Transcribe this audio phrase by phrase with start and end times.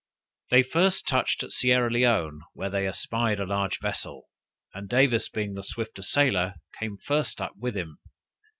[0.49, 4.29] They first touched at Sierra Leone, where they espied a large vessel,
[4.73, 7.99] and Davis being the swifter sailer, came first up with him.